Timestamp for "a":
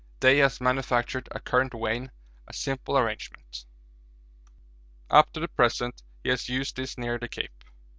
1.29-1.39, 2.47-2.53